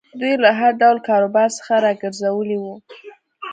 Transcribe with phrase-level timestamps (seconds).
[0.19, 2.75] دوی له هر ډول کاروبار څخه را ګرځولي وو.